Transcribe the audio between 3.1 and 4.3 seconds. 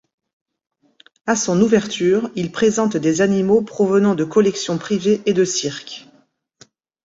animaux provenant de